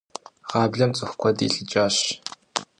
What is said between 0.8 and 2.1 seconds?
цӏыху куэд илӏыкӏащ.